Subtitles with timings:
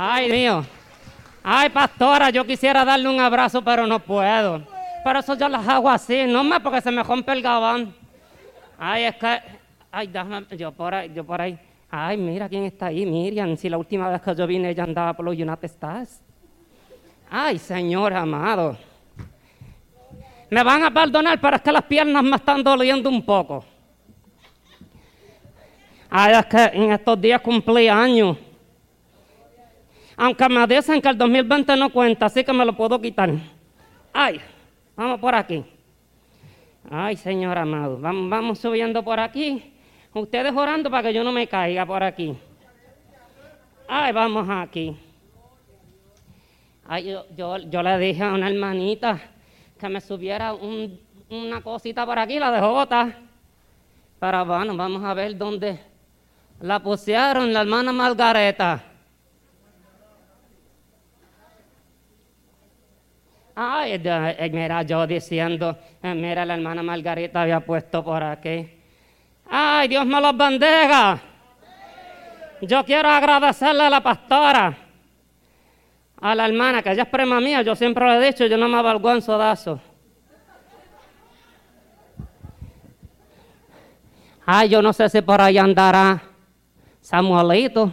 [0.00, 0.64] Ay, mío.
[1.42, 4.62] Ay, pastora, yo quisiera darle un abrazo, pero no puedo.
[5.02, 7.92] Pero eso yo las hago así, no más porque se me rompe el gabán.
[8.78, 9.40] Ay, es que.
[9.90, 11.58] Ay, déjame, yo por ahí, yo por ahí.
[11.90, 13.56] Ay, mira quién está ahí, Miriam.
[13.56, 16.22] Si la última vez que yo vine ella andaba por los United Stars.
[17.28, 18.78] Ay, Señor amado.
[20.48, 23.64] Me van a perdonar, pero es que las piernas me están doliendo un poco.
[26.08, 28.36] Ay, es que en estos días cumplí años.
[30.20, 33.30] Aunque me dicen que el 2020 no cuenta, así que me lo puedo quitar.
[34.12, 34.40] Ay,
[34.96, 35.64] vamos por aquí.
[36.90, 39.72] Ay, Señor amado, vamos, subiendo por aquí.
[40.12, 42.36] Ustedes orando para que yo no me caiga por aquí.
[43.86, 44.96] Ay, vamos aquí.
[46.88, 49.20] Ay, yo, yo, le dije a una hermanita
[49.78, 53.14] que me subiera una cosita por aquí, la dejó botar.
[54.18, 55.78] Pero bueno, vamos a ver dónde
[56.60, 58.87] la pusieron, la hermana Margareta.
[63.60, 68.70] Ay, eh, mira, yo diciendo, eh, mira, la hermana Margarita había puesto por aquí.
[69.50, 71.20] Ay, Dios me los bendiga.
[72.62, 74.78] Yo quiero agradecerle a la pastora,
[76.20, 78.68] a la hermana, que ella es prima mía, yo siempre lo he dicho, yo no
[78.68, 79.80] me avergüenzo de eso.
[84.46, 86.22] Ay, yo no sé si por ahí andará
[87.00, 87.92] Samuelito.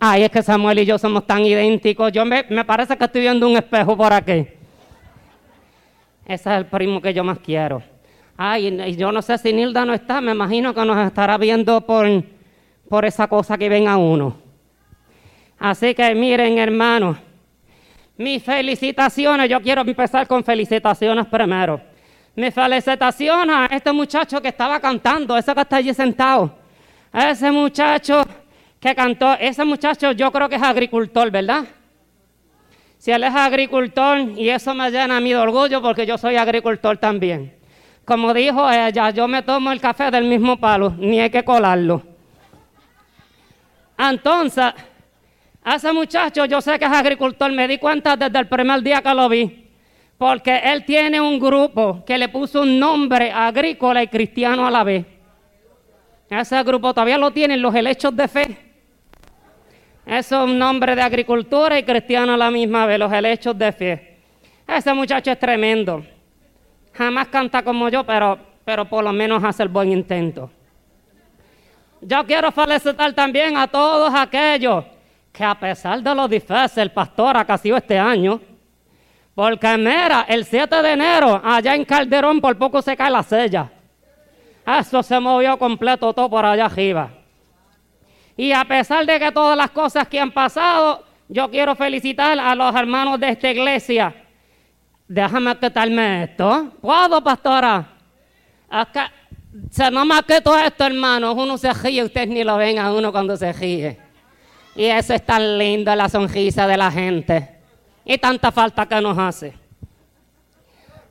[0.00, 2.12] Ay, es que Samuel y yo somos tan idénticos.
[2.12, 4.46] Yo me, parece que estoy viendo un espejo por aquí.
[6.24, 7.82] Ese es el primo que yo más quiero.
[8.36, 12.06] Ay, yo no sé si Nilda no está, me imagino que nos estará viendo por,
[12.88, 14.36] por esa cosa que ven a uno.
[15.58, 17.16] Así que miren, hermanos,
[18.16, 21.80] mis felicitaciones, yo quiero empezar con felicitaciones primero.
[22.36, 26.54] Mis felicitaciones a este muchacho que estaba cantando, ese que está allí sentado.
[27.12, 28.22] Ese muchacho
[28.80, 31.64] que cantó, ese muchacho yo creo que es agricultor, ¿verdad?
[32.98, 36.36] Si él es agricultor, y eso me llena a mí de orgullo porque yo soy
[36.36, 37.54] agricultor también.
[38.04, 42.02] Como dijo ella, yo me tomo el café del mismo palo, ni hay que colarlo.
[43.96, 44.72] Entonces,
[45.64, 49.14] ese muchacho, yo sé que es agricultor, me di cuenta desde el primer día que
[49.14, 49.68] lo vi,
[50.16, 54.82] porque él tiene un grupo que le puso un nombre agrícola y cristiano a la
[54.84, 55.04] vez.
[56.30, 58.67] Ese grupo todavía lo tienen los helechos de fe.
[60.08, 64.18] Es un nombre de agricultura y cristiano a la misma vez, los helechos de fe.
[64.66, 66.02] Ese muchacho es tremendo.
[66.94, 70.50] Jamás canta como yo, pero, pero por lo menos hace el buen intento.
[72.00, 74.86] Yo quiero felicitar también a todos aquellos
[75.30, 78.40] que a pesar de lo difícil, el pastor ha sido este año,
[79.34, 83.70] porque mira, el 7 de enero, allá en Calderón, por poco se cae la sella.
[84.66, 87.10] Eso se movió completo todo por allá arriba.
[88.38, 92.54] Y a pesar de que todas las cosas que han pasado, yo quiero felicitar a
[92.54, 94.14] los hermanos de esta iglesia.
[95.08, 96.72] Déjame quitarme esto.
[96.80, 97.84] ¿Puedo, pastora?
[98.70, 99.12] Acá,
[99.72, 101.34] se no más que todo esto, hermanos.
[101.36, 103.98] Uno se ríe, ustedes ni lo ven a uno cuando se ríe.
[104.76, 107.56] Y eso es tan lindo, la sonrisa de la gente.
[108.04, 109.52] Y tanta falta que nos hace.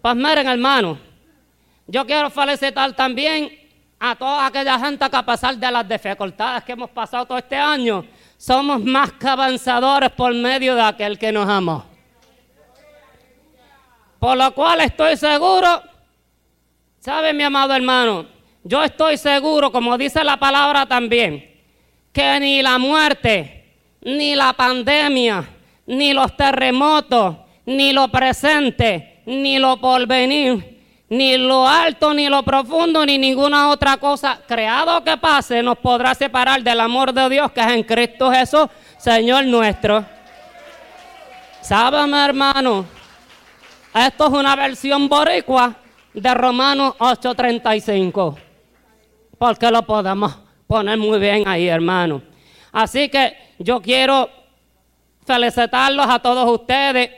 [0.01, 0.97] Pues miren, hermanos,
[1.88, 3.51] yo quiero felicitar también
[3.99, 7.55] a toda aquella gente que a pesar de las dificultades que hemos pasado todo este
[7.55, 8.05] año,
[8.37, 11.83] somos más que avanzadores por medio de aquel que nos amó.
[14.19, 15.81] Por lo cual estoy seguro,
[16.99, 18.25] ¿sabe mi amado hermano?
[18.63, 21.55] Yo estoy seguro, como dice la palabra también,
[22.11, 25.47] que ni la muerte, ni la pandemia,
[25.85, 30.76] ni los terremotos, ni lo presente, ni lo porvenir,
[31.09, 36.13] ni lo alto, ni lo profundo, ni ninguna otra cosa creado que pase nos podrá
[36.13, 40.06] separar del amor de Dios que es en Cristo Jesús, Señor nuestro.
[41.62, 42.85] ¿Saben, hermano?
[43.94, 45.75] Esto es una versión boricua
[46.13, 48.38] de Romanos 8:35.
[49.38, 50.35] Porque lo podemos
[50.68, 52.22] poner muy bien ahí, hermano.
[52.72, 54.29] Así que yo quiero
[55.25, 57.10] felicitarlos a todos ustedes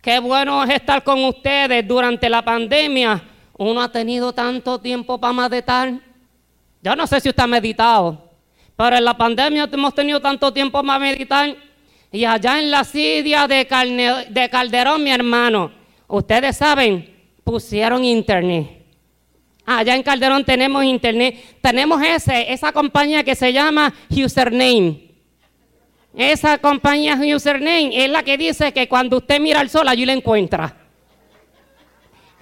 [0.00, 3.22] Qué bueno es estar con ustedes durante la pandemia.
[3.58, 5.92] Uno ha tenido tanto tiempo para meditar.
[6.82, 8.30] Yo no sé si usted ha meditado,
[8.76, 11.54] pero en la pandemia hemos tenido tanto tiempo para meditar.
[12.10, 13.66] Y allá en la Sidia de,
[14.30, 15.70] de Calderón, mi hermano,
[16.08, 17.14] ustedes saben,
[17.44, 18.80] pusieron internet.
[19.66, 21.58] Allá en Calderón tenemos internet.
[21.60, 25.09] Tenemos ese, esa compañía que se llama Username.
[26.16, 30.12] Esa compañía username es la que dice que cuando usted mira al sol, allí le
[30.12, 30.76] encuentra.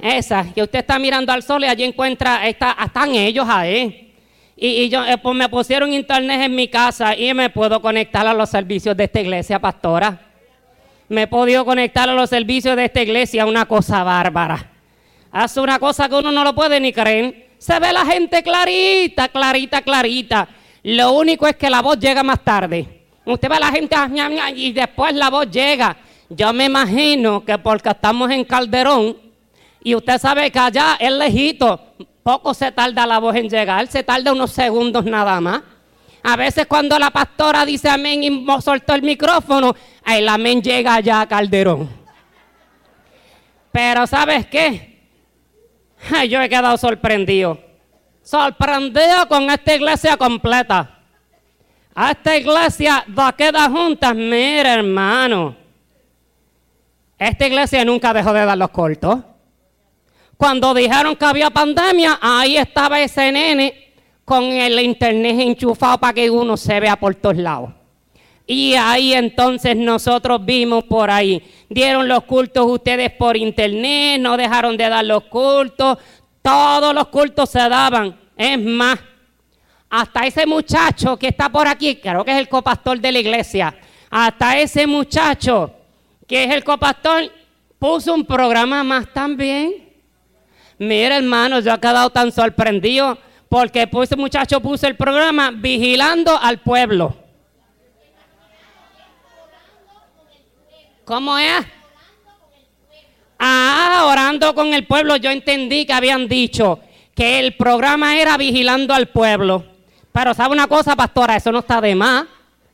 [0.00, 4.15] Esa, que usted está mirando al sol y allí encuentra, está, están ellos ahí.
[4.56, 8.35] Y, yo, eh, pues me pusieron internet en mi casa y me puedo conectar a
[8.35, 10.20] los servicios de esta iglesia, pastora.
[11.09, 14.70] Me he podido conectar a los servicios de esta iglesia, una cosa bárbara.
[15.31, 17.50] Hace una cosa que uno no lo puede ni creer.
[17.59, 20.49] Se ve la gente clarita, clarita, clarita.
[20.82, 22.97] Lo único es que la voz llega más tarde.
[23.28, 23.94] Usted ve a la gente
[24.56, 25.96] y después la voz llega.
[26.30, 29.19] Yo me imagino que porque estamos en Calderón
[29.82, 31.78] y usted sabe que allá es lejito,
[32.22, 35.60] poco se tarda la voz en llegar, se tarda unos segundos nada más.
[36.22, 39.76] A veces cuando la pastora dice amén y soltó el micrófono,
[40.06, 41.86] el amén llega allá a Calderón.
[43.70, 45.02] Pero ¿sabes qué?
[46.31, 47.60] Yo he quedado sorprendido.
[48.22, 50.97] Sorprendido con esta iglesia completa.
[52.00, 55.56] A esta iglesia va queda juntas, mira hermano.
[57.18, 59.18] Esta iglesia nunca dejó de dar los cortos.
[60.36, 66.30] Cuando dijeron que había pandemia, ahí estaba ese nene con el internet enchufado para que
[66.30, 67.70] uno se vea por todos lados.
[68.46, 71.42] Y ahí entonces nosotros vimos por ahí.
[71.68, 75.98] Dieron los cultos ustedes por internet, no dejaron de dar los cultos.
[76.42, 78.16] Todos los cultos se daban.
[78.36, 79.00] Es más,
[79.90, 83.75] hasta ese muchacho que está por aquí, creo que es el copastor de la iglesia,
[84.11, 85.75] hasta ese muchacho
[86.26, 87.32] que es el copastor,
[87.79, 89.88] puso un programa más también.
[90.79, 93.19] Mira, hermano, yo he quedado tan sorprendido
[93.49, 97.17] porque ese muchacho puso el programa Vigilando al Pueblo.
[101.05, 101.67] ¿Cómo es?
[103.38, 105.17] Ah, orando con el pueblo.
[105.17, 106.81] Yo entendí que habían dicho
[107.14, 109.64] que el programa era Vigilando al Pueblo.
[110.19, 112.26] Pero sabe una cosa, pastora, eso no está de más.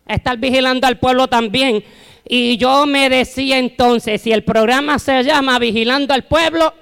[0.08, 1.84] Estar vigilando al pueblo también.
[2.26, 6.72] Y yo me decía entonces, si el programa se llama Vigilando al Pueblo,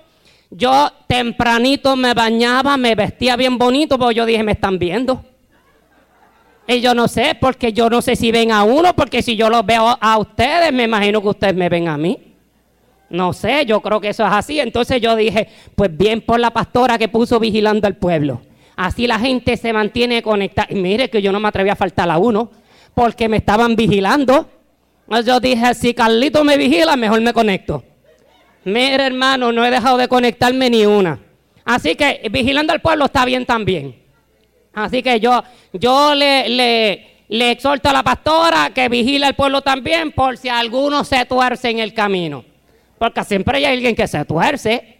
[0.50, 5.24] yo tempranito me bañaba, me vestía bien bonito, porque yo dije, me están viendo.
[6.68, 9.50] Y yo no sé, porque yo no sé si ven a uno, porque si yo
[9.50, 12.36] los veo a ustedes, me imagino que ustedes me ven a mí.
[13.10, 14.60] No sé, yo creo que eso es así.
[14.60, 18.42] Entonces yo dije, pues bien por la pastora que puso vigilando al pueblo.
[18.76, 20.68] Así la gente se mantiene conectada.
[20.70, 22.50] Y mire que yo no me atreví a faltar a uno,
[22.94, 24.48] porque me estaban vigilando.
[25.24, 27.84] Yo dije, si Carlito me vigila, mejor me conecto.
[28.64, 31.18] Mira, hermano, no he dejado de conectarme ni una.
[31.64, 33.96] Así que vigilando al pueblo está bien también.
[34.72, 35.42] Así que yo,
[35.72, 36.48] yo le,
[37.28, 41.70] le, exhorto a la pastora que vigile al pueblo también por si alguno se tuerce
[41.70, 42.44] en el camino.
[42.98, 44.98] Porque siempre hay alguien que se tuerce.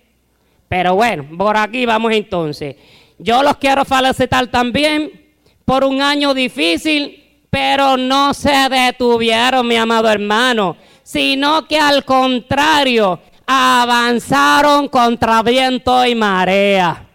[0.69, 2.77] Pero bueno, por aquí vamos entonces.
[3.23, 5.11] Yo los quiero felicitar también
[5.65, 13.21] por un año difícil, pero no se detuvieron, mi amado hermano, sino que al contrario,
[13.47, 17.07] avanzaron contra viento y marea.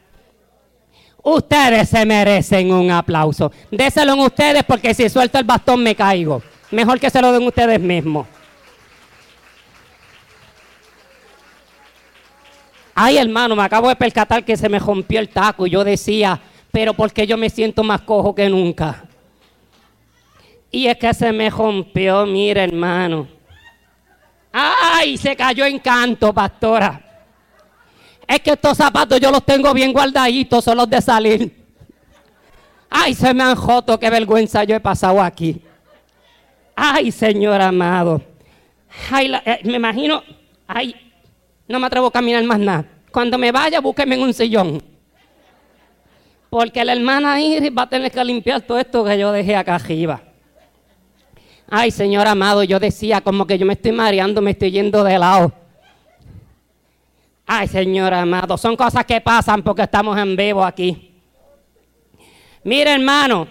[1.23, 3.51] Ustedes se merecen un aplauso.
[3.69, 6.41] Déselo en ustedes porque si suelto el bastón me caigo.
[6.71, 8.27] Mejor que se lo den ustedes mismos.
[12.99, 16.41] Ay, hermano, me acabo de percatar que se me rompió el taco y yo decía,
[16.71, 19.05] pero porque yo me siento más cojo que nunca.
[20.71, 23.27] Y es que se me rompió, mire, hermano.
[24.51, 25.15] ¡Ay!
[25.15, 26.99] Se cayó en canto, pastora.
[28.27, 31.55] Es que estos zapatos yo los tengo bien guardaditos, son los de salir.
[32.89, 35.61] Ay, se me han joto, qué vergüenza yo he pasado aquí.
[36.75, 38.23] Ay, Señor amado.
[39.11, 40.23] Ay, eh, me imagino,
[40.67, 41.06] ay,
[41.67, 42.85] no me atrevo a caminar más nada.
[43.11, 44.81] Cuando me vaya, búsqueme en un sillón.
[46.49, 49.75] Porque la hermana Iris va a tener que limpiar todo esto que yo dejé acá
[49.75, 50.21] arriba.
[51.69, 55.19] Ay, Señor amado, yo decía como que yo me estoy mareando, me estoy yendo de
[55.19, 55.51] lado.
[57.45, 61.13] Ay, Señor amado, son cosas que pasan porque estamos en vivo aquí.
[62.63, 63.47] Mire, hermano,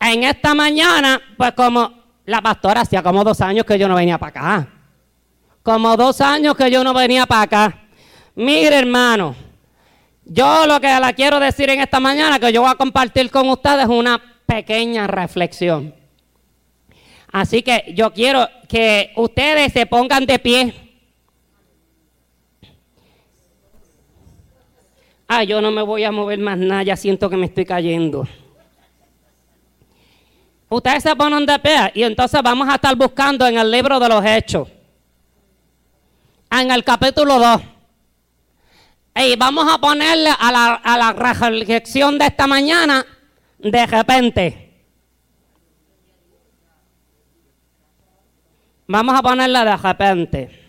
[0.00, 1.92] en esta mañana, pues como
[2.24, 4.68] la pastora hacía como dos años que yo no venía para acá.
[5.68, 7.78] Como dos años que yo no venía para acá.
[8.34, 9.36] Mire, hermano,
[10.24, 13.46] yo lo que la quiero decir en esta mañana, que yo voy a compartir con
[13.50, 15.94] ustedes una pequeña reflexión.
[17.30, 20.74] Así que yo quiero que ustedes se pongan de pie.
[25.28, 28.26] Ah, yo no me voy a mover más nada, ya siento que me estoy cayendo.
[30.70, 34.08] Ustedes se ponen de pie y entonces vamos a estar buscando en el libro de
[34.08, 34.66] los Hechos,
[36.50, 37.62] en el capítulo 2.
[39.16, 41.12] Y vamos a ponerle a la, a la
[42.18, 43.04] de esta mañana
[43.58, 44.64] de repente.
[48.86, 50.68] Vamos a ponerla de repente.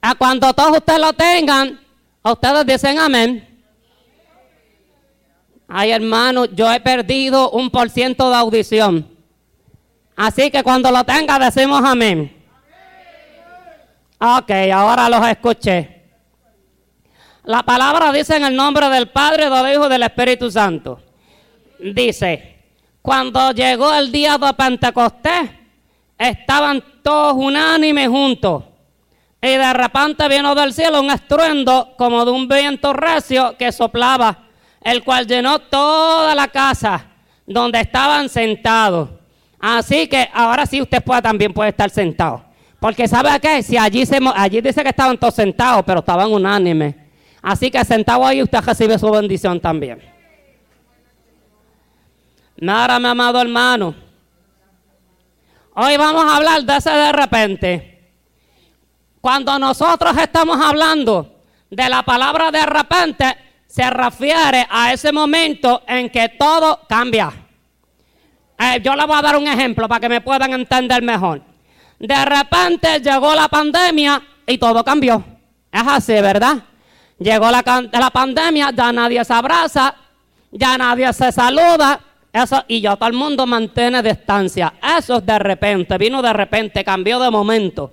[0.00, 1.80] A cuando todos ustedes lo tengan,
[2.22, 3.46] ustedes dicen amén.
[5.68, 9.08] Ay, hermano, yo he perdido un por ciento de audición.
[10.14, 12.32] Así que cuando lo tenga decimos amén.
[14.18, 16.04] Ok, ahora los escuché.
[17.44, 21.00] La palabra dice en el nombre del Padre, del Hijo y del Espíritu Santo.
[21.78, 22.56] Dice,
[23.02, 25.50] cuando llegó el día de Pentecostés,
[26.18, 28.64] estaban todos unánimes juntos.
[29.42, 34.44] Y de repente vino del cielo un estruendo como de un viento recio que soplaba,
[34.82, 37.06] el cual llenó toda la casa
[37.46, 39.10] donde estaban sentados.
[39.60, 42.45] Así que ahora sí usted puede, también puede estar sentado.
[42.86, 43.64] Porque ¿sabe qué?
[43.64, 46.94] Si allí, se, allí dice que estaban todos sentados, pero estaban unánimes.
[47.42, 50.00] Así que sentado ahí usted recibe su bendición también.
[52.56, 53.92] Nada, mi amado hermano.
[55.74, 58.12] Hoy vamos a hablar de ese de repente.
[59.20, 66.08] Cuando nosotros estamos hablando de la palabra de repente, se refiere a ese momento en
[66.08, 67.32] que todo cambia.
[68.56, 71.55] Eh, yo les voy a dar un ejemplo para que me puedan entender mejor.
[71.98, 75.24] De repente llegó la pandemia y todo cambió.
[75.72, 76.58] Es así, ¿verdad?
[77.18, 77.62] Llegó la,
[77.92, 79.94] la pandemia, ya nadie se abraza,
[80.50, 82.00] ya nadie se saluda,
[82.32, 84.74] eso, y ya todo el mundo mantiene distancia.
[84.98, 87.92] Eso es de repente, vino de repente, cambió de momento.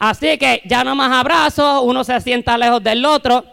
[0.00, 3.44] Así que ya no más abrazos, uno se sienta lejos del otro.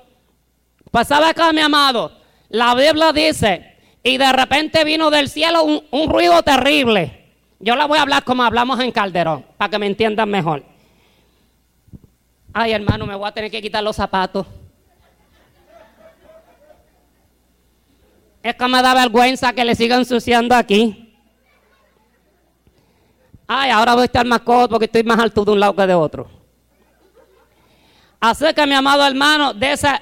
[0.90, 2.12] Pues sabe acá, mi amado,
[2.50, 7.19] la Biblia dice, y de repente vino del cielo un ruido terrible.
[7.60, 10.64] Yo la voy a hablar como hablamos en Calderón, para que me entiendan mejor.
[12.54, 14.48] Ay, hermano, me voy a tener que quitar los zapatos.
[18.42, 21.14] Es que me da vergüenza que le sigan ensuciando aquí.
[23.46, 25.86] Ay, ahora voy a estar más cómodo porque estoy más alto de un lado que
[25.86, 26.30] de otro.
[28.20, 30.02] Así que mi amado hermano, de esa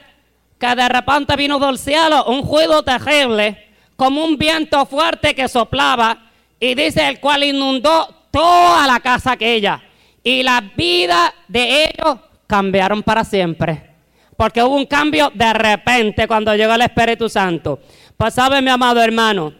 [0.59, 6.26] que de repente vino del cielo un juicio terrible, como un viento fuerte que soplaba,
[6.59, 9.83] y dice el cual inundó toda la casa aquella.
[10.23, 13.95] Y la vida de ellos cambiaron para siempre.
[14.35, 17.79] Porque hubo un cambio de repente cuando llegó el Espíritu Santo.
[18.15, 19.53] Pues sabe mi amado hermano,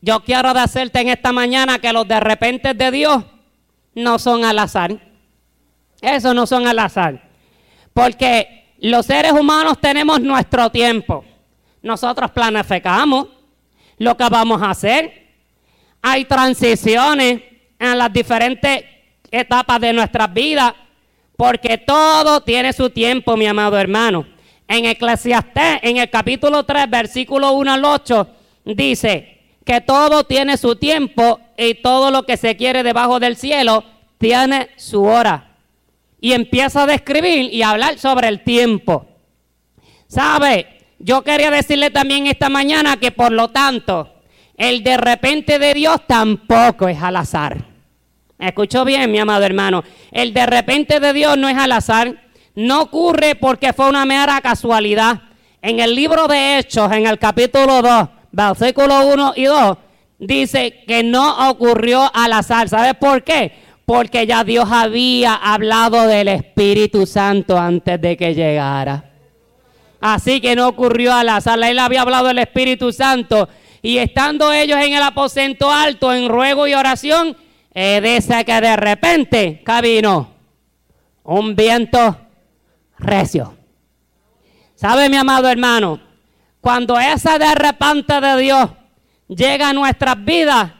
[0.00, 3.24] yo quiero decirte en esta mañana que los de repente de Dios
[3.94, 4.98] no son al azar.
[6.00, 7.22] Eso no son al azar.
[7.92, 11.24] Porque los seres humanos tenemos nuestro tiempo.
[11.82, 13.28] Nosotros planificamos
[13.98, 15.21] lo que vamos a hacer.
[16.02, 17.40] Hay transiciones
[17.78, 18.84] en las diferentes
[19.30, 20.74] etapas de nuestras vidas.
[21.36, 24.26] Porque todo tiene su tiempo, mi amado hermano.
[24.68, 28.28] En Eclesiastés, en el capítulo 3, versículo 1 al 8,
[28.64, 33.84] dice que todo tiene su tiempo y todo lo que se quiere debajo del cielo
[34.18, 35.56] tiene su hora.
[36.20, 39.06] Y empieza a describir y hablar sobre el tiempo.
[40.06, 40.78] ¿Sabe?
[40.98, 44.11] Yo quería decirle también esta mañana que por lo tanto,
[44.56, 47.72] el de repente de Dios tampoco es al azar.
[48.38, 49.84] Escucho bien, mi amado hermano.
[50.10, 52.22] El de repente de Dios no es al azar.
[52.54, 55.22] No ocurre porque fue una mera casualidad.
[55.62, 59.78] En el libro de Hechos, en el capítulo 2, versículo 1 y 2,
[60.18, 62.68] dice que no ocurrió al azar.
[62.68, 63.52] ¿Sabe por qué?
[63.86, 69.04] Porque ya Dios había hablado del Espíritu Santo antes de que llegara.
[70.00, 71.62] Así que no ocurrió al azar.
[71.62, 73.48] Él había hablado del Espíritu Santo.
[73.82, 77.36] Y estando ellos en el aposento alto, en ruego y oración,
[77.74, 80.30] eh, dice que de repente, cabino,
[81.24, 82.16] un viento
[82.98, 83.56] recio.
[84.76, 86.00] ¿Sabe, mi amado hermano?
[86.60, 88.70] Cuando esa de repente de Dios
[89.26, 90.72] llega a nuestras vidas,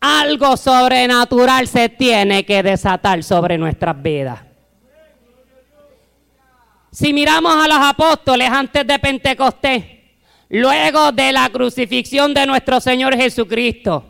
[0.00, 4.40] algo sobrenatural se tiene que desatar sobre nuestras vidas.
[6.92, 9.93] Si miramos a los apóstoles antes de Pentecostés,
[10.54, 14.04] luego de la crucifixión de nuestro Señor Jesucristo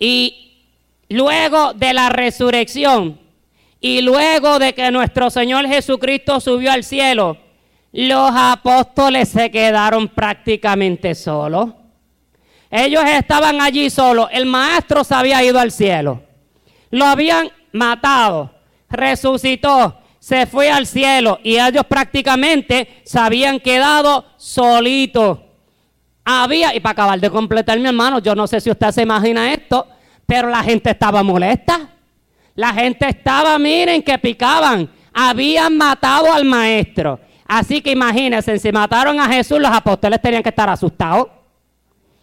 [0.00, 0.64] y
[1.08, 3.20] luego de la resurrección
[3.80, 7.36] y luego de que nuestro Señor Jesucristo subió al cielo,
[7.92, 11.70] los apóstoles se quedaron prácticamente solos.
[12.68, 14.28] Ellos estaban allí solos.
[14.32, 16.20] El maestro se había ido al cielo.
[16.90, 18.50] Lo habían matado.
[18.88, 19.98] Resucitó.
[20.18, 21.38] Se fue al cielo.
[21.44, 25.38] Y ellos prácticamente se habían quedado solitos.
[26.24, 29.52] Había, y para acabar de completar mi hermano, yo no sé si usted se imagina
[29.52, 29.86] esto,
[30.26, 31.88] pero la gente estaba molesta.
[32.54, 34.90] La gente estaba, miren, que picaban.
[35.12, 37.18] Habían matado al maestro.
[37.46, 41.26] Así que imagínense, si mataron a Jesús, los apóstoles tenían que estar asustados.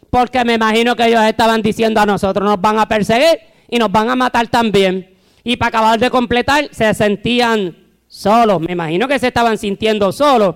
[0.09, 3.39] Porque me imagino que ellos estaban diciendo a nosotros, nos van a perseguir
[3.69, 5.15] y nos van a matar también.
[5.43, 7.75] Y para acabar de completar, se sentían
[8.07, 8.61] solos.
[8.61, 10.55] Me imagino que se estaban sintiendo solos.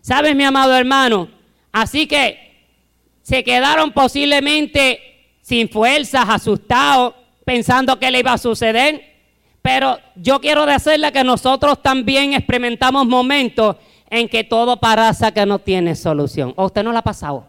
[0.00, 1.28] ¿Sabes, mi amado hermano?
[1.72, 2.52] Así que
[3.22, 5.00] se quedaron posiblemente
[5.40, 7.14] sin fuerzas, asustados,
[7.44, 9.10] pensando que le iba a suceder.
[9.62, 13.76] Pero yo quiero decirle que nosotros también experimentamos momentos
[14.10, 16.52] en que todo parece que no tiene solución.
[16.56, 17.46] ¿O usted no la ha pasado?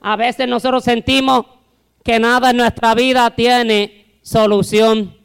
[0.00, 1.44] A veces nosotros sentimos
[2.02, 5.16] que nada en nuestra vida tiene solución.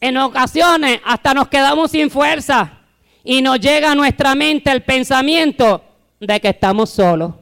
[0.00, 2.80] En ocasiones hasta nos quedamos sin fuerza
[3.22, 5.84] y nos llega a nuestra mente el pensamiento
[6.26, 7.32] de que estamos solos.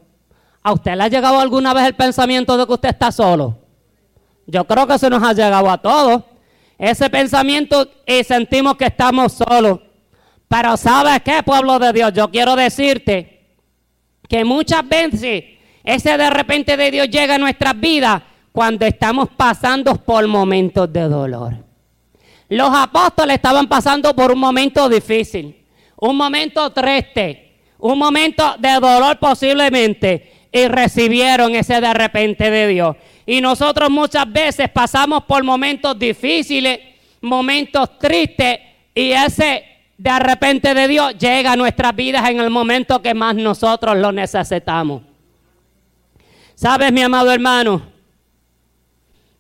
[0.63, 3.59] ¿A usted le ha llegado alguna vez el pensamiento de que usted está solo?
[4.47, 6.25] Yo creo que eso nos ha llegado a todos.
[6.79, 9.81] Ese pensamiento y sentimos que estamos solos.
[10.49, 12.13] Pero ¿sabes qué, pueblo de Dios?
[12.15, 13.55] Yo quiero decirte
[14.29, 15.45] que muchas veces
[15.85, 21.03] ese de repente de Dios llega a nuestras vidas cuando estamos pasando por momentos de
[21.03, 21.55] dolor.
[22.49, 25.65] Los apóstoles estaban pasando por un momento difícil,
[25.97, 27.50] un momento triste,
[27.81, 32.97] un momento de dolor posiblemente, y recibieron ese de repente de Dios.
[33.27, 36.81] Y nosotros muchas veces pasamos por momentos difíciles,
[37.21, 38.59] momentos tristes,
[38.95, 39.65] y ese
[39.97, 44.11] de repente de Dios llega a nuestras vidas en el momento que más nosotros lo
[44.11, 45.03] necesitamos.
[46.55, 47.83] ¿Sabes, mi amado hermano?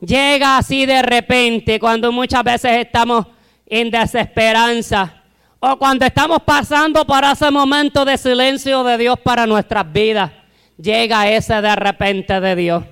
[0.00, 3.26] Llega así de repente cuando muchas veces estamos
[3.66, 5.19] en desesperanza
[5.60, 10.32] o cuando estamos pasando por ese momento de silencio de Dios para nuestras vidas.
[10.78, 12.84] Llega ese de repente de Dios.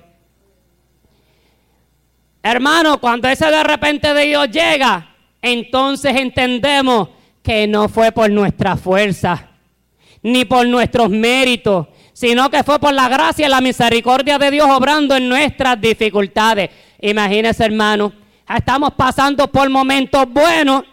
[2.43, 7.09] Hermano, cuando ese de repente de Dios llega, entonces entendemos
[7.41, 9.49] que no fue por nuestra fuerza,
[10.21, 14.67] ni por nuestros méritos, sino que fue por la gracia y la misericordia de Dios
[14.69, 16.69] obrando en nuestras dificultades.
[17.01, 18.13] Imagínense, hermano,
[18.47, 20.83] estamos pasando por momentos buenos,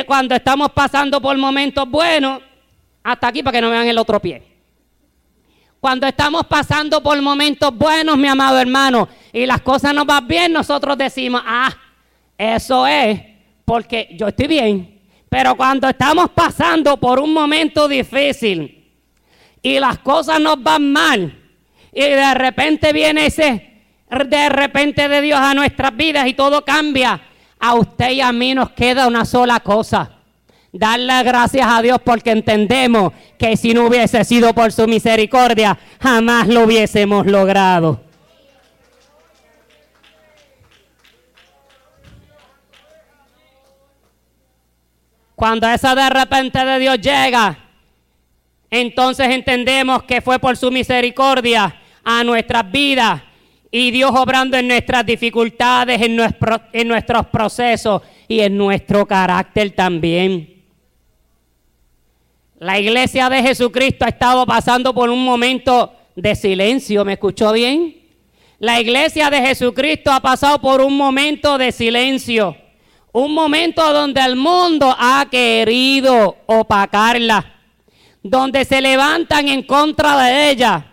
[0.00, 2.42] y cuando estamos pasando por momentos buenos,
[3.02, 4.42] hasta aquí para que no vean el otro pie.
[5.78, 10.52] Cuando estamos pasando por momentos buenos, mi amado hermano, y las cosas nos van bien,
[10.52, 11.72] nosotros decimos, ah,
[12.36, 13.20] eso es
[13.64, 15.00] porque yo estoy bien.
[15.28, 18.84] Pero cuando estamos pasando por un momento difícil,
[19.62, 21.40] y las cosas nos van mal
[21.92, 23.70] y de repente viene ese
[24.26, 27.20] de repente de Dios a nuestras vidas y todo cambia,
[27.64, 30.10] a usted y a mí nos queda una sola cosa.
[30.70, 36.46] Darle gracias a Dios porque entendemos que si no hubiese sido por su misericordia, jamás
[36.46, 38.02] lo hubiésemos logrado.
[45.34, 47.58] Cuando esa de repente de Dios llega,
[48.68, 53.22] entonces entendemos que fue por su misericordia a nuestras vidas
[53.76, 56.14] y Dios obrando en nuestras dificultades, en,
[56.86, 60.62] nuestros procesos y en nuestro carácter también.
[62.60, 67.96] La iglesia de Jesucristo ha estado pasando por un momento de silencio, ¿me escuchó bien?
[68.60, 72.56] La iglesia de Jesucristo ha pasado por un momento de silencio,
[73.10, 77.54] un momento donde el mundo ha querido opacarla
[78.22, 80.86] donde se levantan en contra de ella.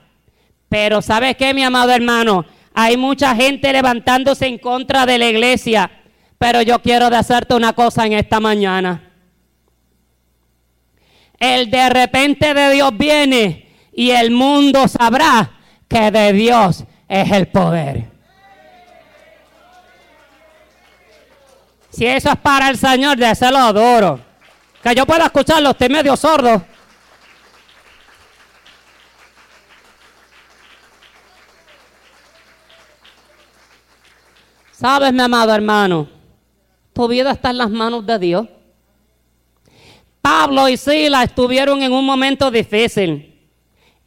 [0.67, 2.44] Pero ¿sabes qué, mi amado hermano?
[2.74, 5.92] Hay mucha gente levantándose en contra de la iglesia.
[6.38, 9.12] Pero yo quiero decirte una cosa en esta mañana.
[11.38, 15.52] El de repente de Dios viene y el mundo sabrá
[15.88, 18.10] que de Dios es el poder.
[21.92, 24.20] Si eso es para el Señor, de lo adoro.
[24.82, 26.66] Que yo pueda escucharlo, estoy medio sordo.
[34.82, 36.08] Sabes, mi amado hermano,
[36.91, 38.48] tu vida está en las manos de Dios.
[40.24, 43.39] Pablo y Sila estuvieron en un momento difícil.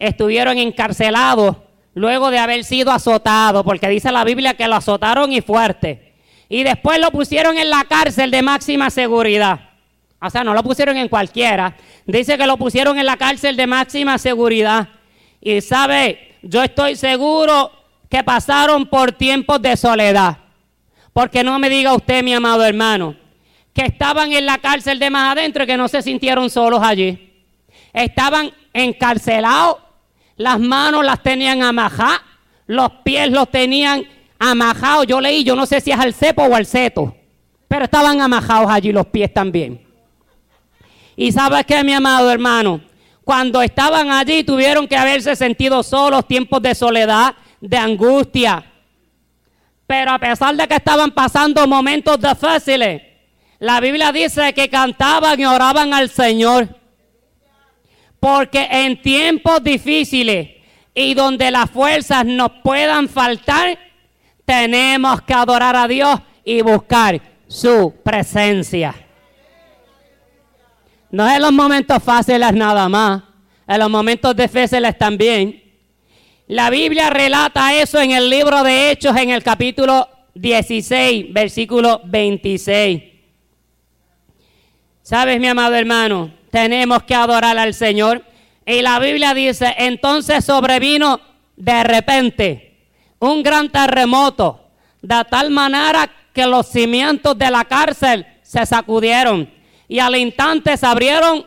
[0.01, 1.59] Estuvieron encarcelados
[1.95, 6.17] luego de haber sido azotados, porque dice la Biblia que lo azotaron y fuerte.
[6.49, 9.61] Y después lo pusieron en la cárcel de máxima seguridad.
[10.21, 11.77] O sea, no lo pusieron en cualquiera.
[12.05, 14.89] Dice que lo pusieron en la cárcel de máxima seguridad.
[15.41, 17.71] Y sabe, yo estoy seguro
[18.11, 20.39] que pasaron por tiempos de soledad.
[21.15, 23.17] Porque no me diga usted, mi amado hermano,
[23.73, 27.33] que estaban en la cárcel de más adentro y que no se sintieron solos allí.
[27.93, 29.77] Estaban encarcelados,
[30.37, 32.21] las manos las tenían amajadas,
[32.67, 34.05] los pies los tenían
[34.41, 35.07] amajados.
[35.07, 37.17] Yo leí, yo no sé si es al cepo o al ceto,
[37.69, 39.81] pero estaban amajados allí los pies también.
[41.15, 42.81] Y sabes qué, mi amado hermano,
[43.23, 48.74] cuando estaban allí tuvieron que haberse sentido solos, tiempos de soledad, de angustia,
[49.87, 53.03] pero a pesar de que estaban pasando momentos difíciles,
[53.59, 56.69] la Biblia dice que cantaban y oraban al Señor.
[58.21, 60.51] Porque en tiempos difíciles,
[60.95, 63.79] y donde las fuerzas nos puedan faltar,
[64.45, 68.95] tenemos que adorar a Dios y buscar su presencia.
[71.11, 73.23] No es en los momentos fáciles nada más,
[73.67, 75.64] en los momentos difíciles también.
[76.47, 83.03] La Biblia relata eso en el libro de Hechos en el capítulo 16, versículo 26.
[85.01, 86.35] ¿Sabes, mi amado hermano?
[86.51, 88.23] Tenemos que adorar al Señor.
[88.67, 91.19] Y la Biblia dice, entonces sobrevino
[91.57, 92.89] de repente
[93.21, 94.69] un gran terremoto,
[95.01, 99.51] de tal manera que los cimientos de la cárcel se sacudieron
[99.89, 101.47] y al instante se abrieron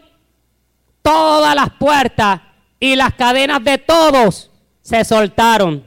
[1.03, 2.41] todas las puertas
[2.79, 4.49] y las cadenas de todos
[4.87, 5.83] se soltaron.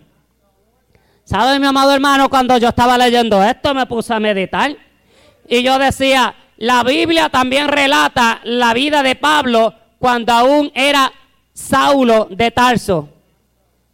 [1.24, 2.28] ¿Sabe mi amado hermano?
[2.28, 4.76] Cuando yo estaba leyendo esto me puse a meditar
[5.48, 11.10] y yo decía, la Biblia también relata la vida de Pablo cuando aún era
[11.54, 13.08] Saulo de Tarso.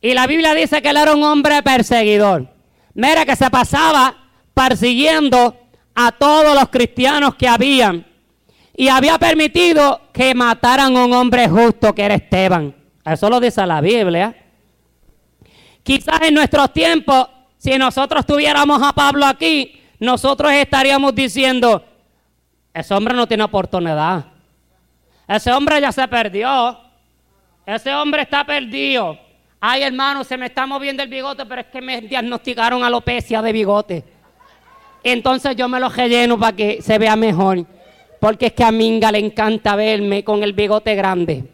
[0.00, 2.48] Y la Biblia dice que él era un hombre perseguidor.
[2.94, 4.12] Mira que se pasaba
[4.54, 5.56] persiguiendo
[5.94, 8.04] a todos los cristianos que habían.
[8.74, 12.74] Y había permitido que mataran a un hombre justo que era Esteban.
[13.04, 14.34] Eso lo dice la Biblia.
[15.86, 21.80] Quizás en nuestros tiempos, si nosotros tuviéramos a Pablo aquí, nosotros estaríamos diciendo,
[22.74, 24.24] ese hombre no tiene oportunidad.
[25.28, 26.76] Ese hombre ya se perdió.
[27.64, 29.16] Ese hombre está perdido.
[29.60, 33.52] Ay, hermano, se me está moviendo el bigote, pero es que me diagnosticaron alopecia de
[33.52, 34.04] bigote.
[35.04, 37.64] Entonces yo me lo relleno para que se vea mejor.
[38.18, 41.44] Porque es que a Minga le encanta verme con el bigote grande.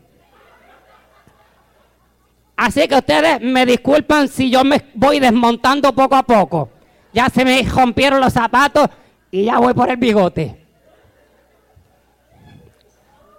[2.63, 6.69] Así que ustedes me disculpan si yo me voy desmontando poco a poco.
[7.13, 8.89] Ya se me rompieron los zapatos
[9.33, 10.65] y ya voy por el bigote.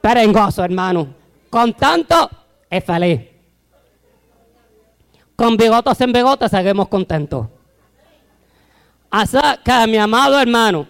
[0.01, 1.07] Pero en gozo, hermano.
[1.49, 2.29] Con tanto,
[2.69, 3.21] es feliz.
[5.37, 7.47] Con bigotes en bigotes seguimos contentos.
[9.09, 10.85] Así que, mi amado hermano,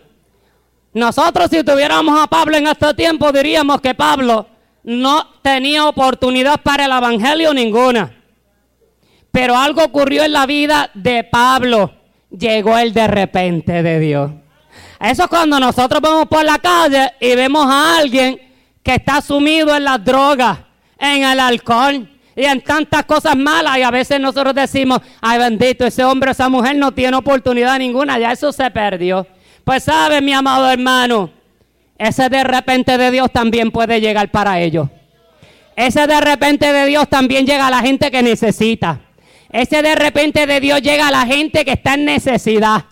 [0.92, 4.48] nosotros si tuviéramos a Pablo en este tiempo diríamos que Pablo
[4.82, 8.23] no tenía oportunidad para el Evangelio ninguna.
[9.34, 11.92] Pero algo ocurrió en la vida de Pablo.
[12.30, 14.32] Llegó el de repente de Dios.
[15.00, 18.40] Eso es cuando nosotros vamos por la calle y vemos a alguien
[18.84, 20.60] que está sumido en las drogas,
[21.00, 23.80] en el alcohol y en tantas cosas malas.
[23.80, 28.20] Y a veces nosotros decimos, ay bendito, ese hombre, esa mujer no tiene oportunidad ninguna,
[28.20, 29.26] ya eso se perdió.
[29.64, 31.32] Pues sabe, mi amado hermano,
[31.98, 34.90] ese de repente de Dios también puede llegar para ellos.
[35.76, 39.00] Ese de repente de Dios también llega a la gente que necesita.
[39.54, 42.86] Ese de repente de Dios llega a la gente que está en necesidad.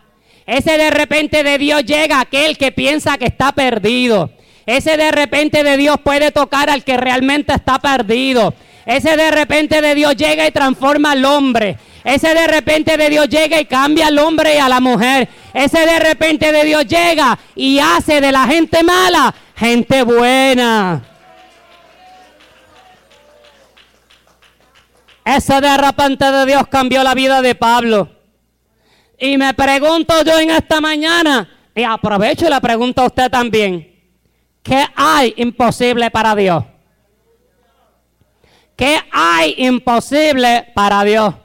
[0.45, 4.31] Ese de repente de Dios llega a aquel que piensa que está perdido.
[4.65, 8.53] Ese de repente de Dios puede tocar al que realmente está perdido.
[8.85, 11.77] Ese de repente de Dios llega y transforma al hombre.
[12.03, 15.27] Ese de repente de Dios llega y cambia al hombre y a la mujer.
[15.53, 21.10] Ese de repente de Dios llega y hace de la gente mala gente buena.
[25.23, 28.09] Ese de repente de Dios cambió la vida de Pablo.
[29.17, 33.87] Y me pregunto yo en esta mañana, y aprovecho y le pregunto a usted también,
[34.63, 36.63] ¿qué hay imposible para Dios?
[38.75, 41.35] ¿Qué hay imposible para Dios?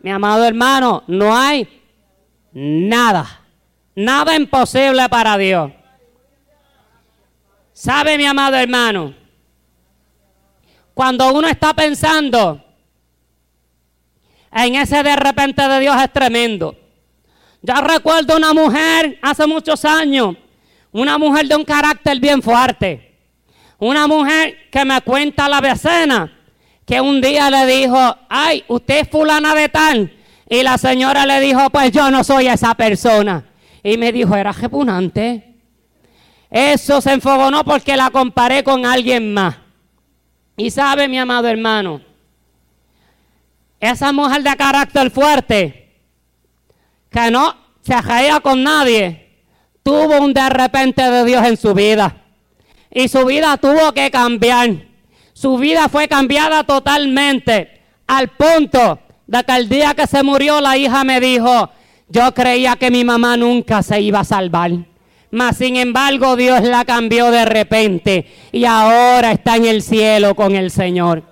[0.00, 1.66] Mi amado hermano, no hay
[2.52, 3.40] nada,
[3.94, 5.72] nada imposible para Dios.
[7.72, 9.23] ¿Sabe mi amado hermano?
[10.94, 12.64] Cuando uno está pensando
[14.52, 16.76] en ese de repente de Dios es tremendo.
[17.60, 20.36] Yo recuerdo una mujer hace muchos años,
[20.92, 23.16] una mujer de un carácter bien fuerte,
[23.78, 26.30] una mujer que me cuenta la vecina,
[26.86, 30.12] que un día le dijo, ay, usted es fulana de tal.
[30.48, 33.44] Y la señora le dijo, pues yo no soy esa persona.
[33.82, 35.54] Y me dijo, era repugnante.
[36.50, 39.56] Eso se enfogonó porque la comparé con alguien más.
[40.56, 42.00] Y sabe, mi amado hermano,
[43.80, 45.92] esa mujer de carácter fuerte,
[47.10, 49.42] que no se reía con nadie,
[49.82, 52.16] tuvo un de repente de Dios en su vida.
[52.90, 54.70] Y su vida tuvo que cambiar.
[55.32, 57.82] Su vida fue cambiada totalmente.
[58.06, 61.70] Al punto de que el día que se murió la hija me dijo,
[62.08, 64.70] yo creía que mi mamá nunca se iba a salvar.
[65.34, 70.54] Mas sin embargo Dios la cambió de repente y ahora está en el cielo con
[70.54, 71.24] el Señor.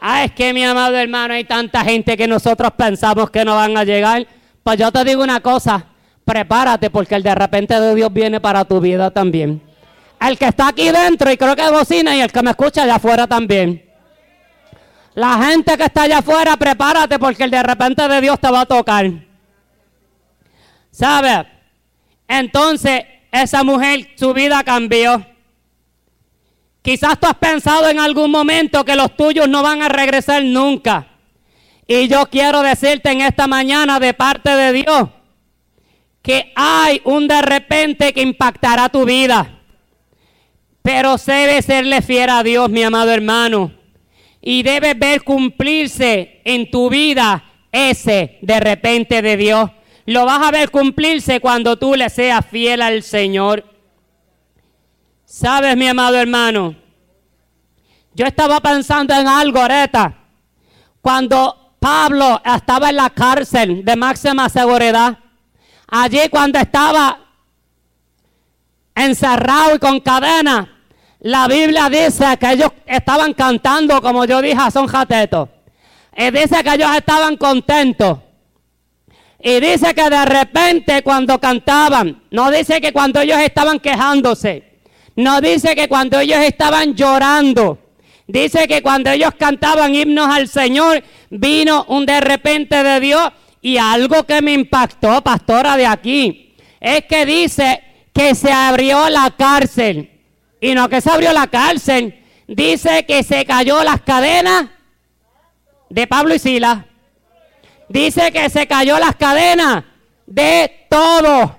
[0.00, 3.76] Ah, es que mi amado hermano, hay tanta gente que nosotros pensamos que no van
[3.76, 4.26] a llegar.
[4.60, 5.86] Pues yo te digo una cosa,
[6.24, 9.62] prepárate porque el de repente de Dios viene para tu vida también.
[10.20, 12.96] El que está aquí dentro y creo que bocina y el que me escucha allá
[12.96, 13.88] afuera también.
[15.14, 18.62] La gente que está allá afuera, prepárate porque el de repente de Dios te va
[18.62, 19.08] a tocar.
[20.90, 21.55] ¿Sabe?
[22.28, 25.24] Entonces, esa mujer, su vida cambió.
[26.82, 31.08] Quizás tú has pensado en algún momento que los tuyos no van a regresar nunca.
[31.86, 35.08] Y yo quiero decirte en esta mañana de parte de Dios
[36.22, 39.60] que hay un de repente que impactará tu vida.
[40.82, 43.72] Pero debe serle fiel a Dios, mi amado hermano.
[44.40, 49.70] Y debe ver cumplirse en tu vida ese de repente de Dios.
[50.06, 53.64] Lo vas a ver cumplirse cuando tú le seas fiel al Señor.
[55.24, 56.76] Sabes, mi amado hermano,
[58.14, 60.14] yo estaba pensando en algo ahorita.
[61.02, 65.18] Cuando Pablo estaba en la cárcel de máxima seguridad,
[65.88, 67.18] allí cuando estaba
[68.94, 70.72] encerrado y con cadena,
[71.18, 75.48] la Biblia dice que ellos estaban cantando, como yo dije, son jatetos.
[76.16, 78.18] Y dice que ellos estaban contentos.
[79.46, 84.80] Y dice que de repente cuando cantaban, no dice que cuando ellos estaban quejándose,
[85.14, 87.78] no dice que cuando ellos estaban llorando,
[88.26, 93.30] dice que cuando ellos cantaban himnos al Señor, vino un de repente de Dios
[93.62, 99.30] y algo que me impactó, pastora, de aquí, es que dice que se abrió la
[99.30, 100.10] cárcel.
[100.60, 104.70] Y no que se abrió la cárcel, dice que se cayó las cadenas
[105.88, 106.86] de Pablo y Sila.
[107.88, 109.84] Dice que se cayó las cadenas
[110.26, 111.58] de todo.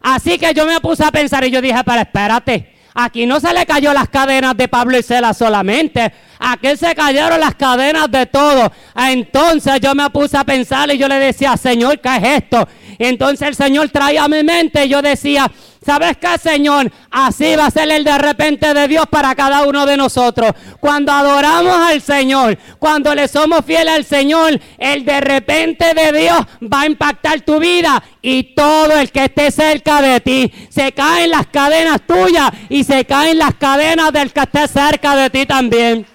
[0.00, 3.52] Así que yo me puse a pensar y yo dije, pero espérate, aquí no se
[3.52, 8.26] le cayó las cadenas de Pablo y Sila solamente, Aquí se cayeron las cadenas de
[8.26, 8.70] todo.
[8.94, 12.68] Entonces yo me puse a pensar y yo le decía, Señor, ¿qué es esto?
[12.98, 15.50] entonces el Señor traía a mi mente y yo decía,
[15.86, 16.90] ¿sabes qué, Señor?
[17.10, 20.52] Así va a ser el de repente de Dios para cada uno de nosotros.
[20.80, 26.38] Cuando adoramos al Señor, cuando le somos fieles al Señor, el de repente de Dios
[26.62, 30.52] va a impactar tu vida y todo el que esté cerca de ti.
[30.68, 35.30] Se caen las cadenas tuyas y se caen las cadenas del que esté cerca de
[35.30, 36.06] ti también.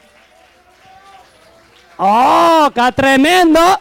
[1.97, 3.79] Oh, qué tremendo.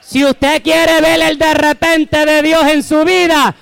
[0.00, 3.54] Si usted quiere ver el de repente de Dios en su vida,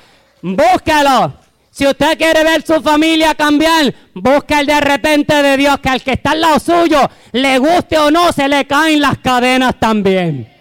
[0.43, 1.35] búsquelo.
[1.71, 6.03] Si usted quiere ver su familia cambiar, busque el de repente de Dios, que al
[6.03, 10.53] que está al lado suyo, le guste o no, se le caen las cadenas también.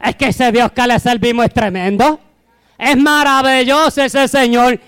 [0.00, 2.20] Es que ese Dios que le servimos es tremendo.
[2.78, 4.78] Es maravilloso ese Señor.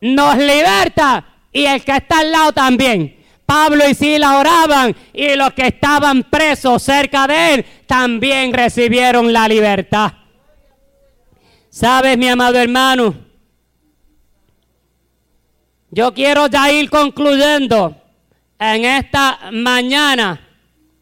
[0.00, 3.24] Nos liberta y el que está al lado también.
[3.46, 9.46] Pablo y Sila oraban y los que estaban presos cerca de él también recibieron la
[9.48, 10.12] libertad.
[11.74, 13.12] ¿Sabes, mi amado hermano?
[15.90, 17.96] Yo quiero ya ir concluyendo
[18.60, 20.40] en esta mañana.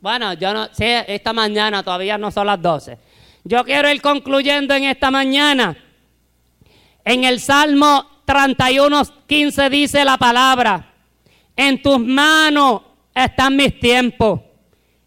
[0.01, 2.97] Bueno, yo no sé, esta mañana todavía no son las 12.
[3.45, 5.77] Yo quiero ir concluyendo en esta mañana.
[7.05, 10.91] En el Salmo 31, 15 dice la palabra.
[11.55, 12.81] En tus manos
[13.15, 14.41] están mis tiempos.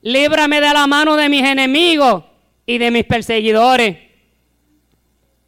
[0.03, 2.23] Líbrame de la mano de mis enemigos
[2.67, 4.04] y de mis perseguidores.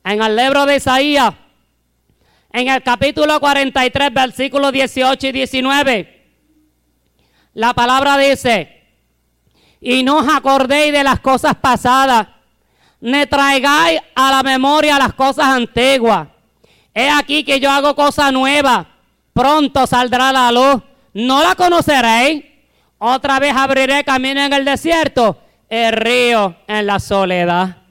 [0.08, 1.34] En el libro de Isaías,
[2.54, 6.28] en el capítulo 43, versículos 18 y 19,
[7.56, 8.86] la palabra dice,
[9.82, 12.30] y no os acordéis de las cosas pasadas,
[13.02, 16.30] ni traigáis a la memoria las cosas antiguas.
[16.93, 18.88] He aquí que yo hago cosas nuevas,
[19.34, 20.82] pronto saldrá la luz
[21.17, 22.46] no la conoceréis.
[23.00, 27.87] Otra vez abriré camino en el desierto, el río en la soledad.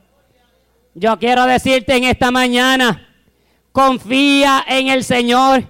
[0.99, 3.07] Yo quiero decirte en esta mañana,
[3.71, 5.69] confía en el Señor.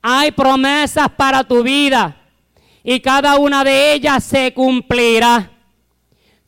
[0.00, 2.16] Hay promesas para tu vida
[2.84, 5.50] y cada una de ellas se cumplirá.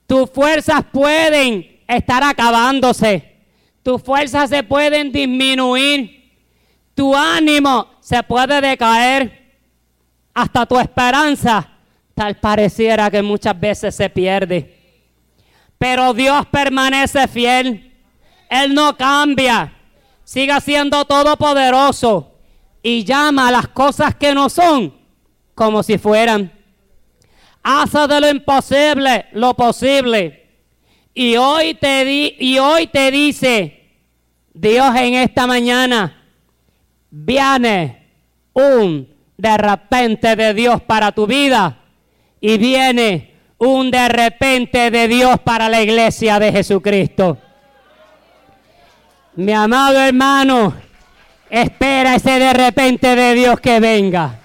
[0.06, 3.40] Tus fuerzas pueden estar acabándose.
[3.82, 6.30] Tus fuerzas se pueden disminuir.
[6.94, 9.52] Tu ánimo se puede decaer
[10.32, 11.68] hasta tu esperanza
[12.14, 14.78] tal pareciera que muchas veces se pierde.
[15.76, 17.91] Pero Dios permanece fiel.
[18.52, 19.72] Él no cambia.
[20.24, 22.32] Sigue siendo todopoderoso
[22.82, 24.94] y llama a las cosas que no son
[25.54, 26.52] como si fueran.
[27.62, 30.50] Hace de lo imposible lo posible.
[31.14, 33.90] Y hoy te di, y hoy te dice
[34.52, 36.22] Dios en esta mañana
[37.10, 38.10] viene
[38.52, 41.78] un de repente de Dios para tu vida
[42.38, 47.38] y viene un de repente de Dios para la iglesia de Jesucristo.
[49.34, 50.74] Mi amado hermano,
[51.48, 54.38] espera ese de repente de Dios que venga.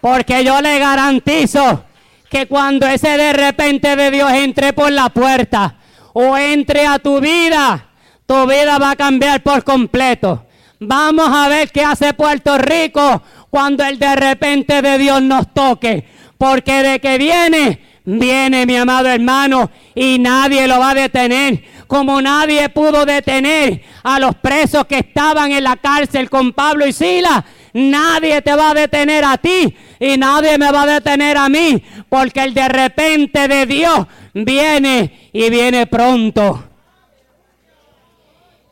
[0.00, 1.84] Porque yo le garantizo
[2.30, 5.74] que cuando ese de repente de Dios entre por la puerta
[6.12, 7.88] o entre a tu vida,
[8.24, 10.46] tu vida va a cambiar por completo.
[10.78, 16.06] Vamos a ver qué hace Puerto Rico cuando el de repente de Dios nos toque.
[16.38, 21.64] Porque de que viene, viene mi amado hermano y nadie lo va a detener.
[21.90, 26.92] Como nadie pudo detener a los presos que estaban en la cárcel con Pablo y
[26.92, 31.48] Sila, nadie te va a detener a ti y nadie me va a detener a
[31.48, 31.82] mí.
[32.08, 36.62] Porque el de repente de Dios viene y viene pronto.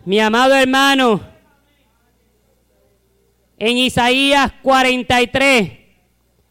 [0.04, 1.20] Mi amado hermano,
[3.59, 5.72] en Isaías 43,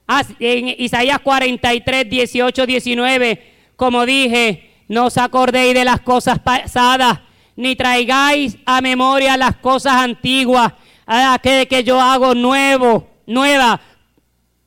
[0.06, 7.20] ah, en Isaías 43, 18, 19, como dije, no os acordéis de las cosas pasadas,
[7.56, 10.74] ni traigáis a memoria las cosas antiguas,
[11.06, 13.80] aquel que yo hago nuevo, nueva,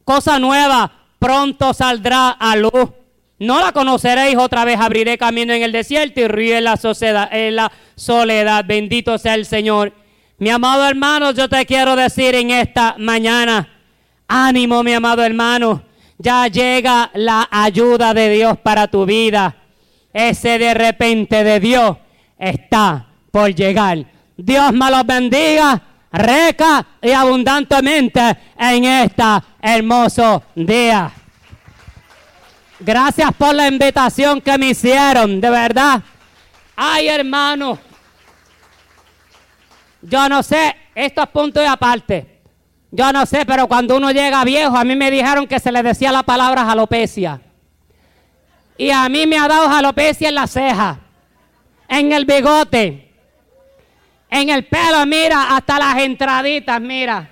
[0.05, 2.91] cosa nueva, pronto saldrá a luz.
[3.39, 7.29] No la conoceréis otra vez, abriré camino en el desierto y río en la, sociedad,
[7.33, 8.65] en la soledad.
[8.67, 9.95] Bendito sea el Señor.
[10.37, 13.69] Mi amado hermano, yo te quiero decir en esta mañana,
[14.29, 15.83] ánimo mi amado hermano,
[16.19, 19.57] ya llega la ayuda de Dios para tu vida.
[20.13, 21.97] Ese de repente de Dios
[22.39, 24.05] está por llegar.
[24.37, 29.23] Dios me los bendiga rica y abundantemente en este
[29.61, 31.11] hermoso día.
[32.81, 36.03] Gracias por la invitación que me hicieron, de verdad.
[36.75, 37.79] Ay, hermano,
[40.01, 42.41] yo no sé, esto es punto de aparte.
[42.91, 45.83] Yo no sé, pero cuando uno llega viejo, a mí me dijeron que se le
[45.83, 47.41] decía la palabra jalopecia.
[48.81, 50.99] Y a mí me ha dado jalopecia en la ceja,
[51.87, 53.13] en el bigote,
[54.31, 57.31] en el pelo, mira, hasta las entraditas, mira.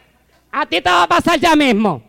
[0.52, 2.02] A ti te va a pasar ya mismo.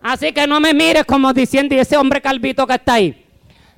[0.00, 3.26] Así que no me mires como diciendo, y ese hombre calvito que está ahí.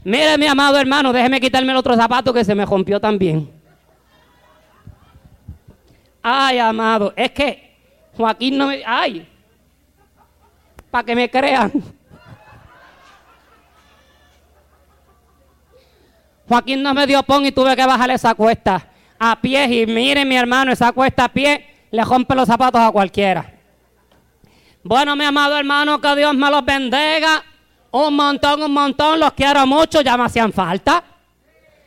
[0.05, 3.51] Mire, mi amado hermano, déjeme quitarme el otro zapato que se me rompió también.
[6.23, 7.77] Ay, amado, es que
[8.16, 8.85] Joaquín no me...
[8.87, 9.27] Ay,
[10.88, 11.73] para que me crean.
[16.51, 18.89] Joaquín no me dio pon y tuve que bajarle esa cuesta
[19.21, 19.67] a pie.
[19.67, 23.55] Y miren, mi hermano, esa cuesta a pie le rompe los zapatos a cualquiera.
[24.83, 27.45] Bueno, mi amado hermano, que Dios me los bendiga.
[27.93, 31.05] Un montón, un montón, los quiero mucho, ya me hacían falta.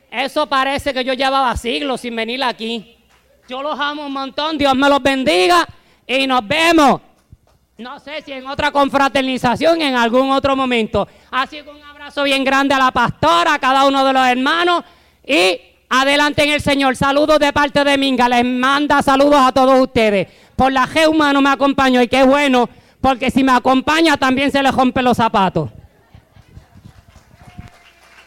[0.10, 2.98] Eso parece que yo llevaba siglos sin venir aquí.
[3.50, 5.68] Yo los amo un montón, Dios me los bendiga
[6.08, 7.02] y nos vemos.
[7.78, 11.06] No sé si en otra confraternización, en algún otro momento.
[11.30, 14.84] Así que un abrazo bien grande a la pastora, a cada uno de los hermanos
[15.26, 16.98] y adelante en el Señor.
[16.98, 20.28] Saludos de parte de Minga, les manda saludos a todos ustedes.
[20.58, 24.62] Por la G humano me acompañó y qué bueno, porque si me acompaña también se
[24.62, 25.70] le rompen los zapatos.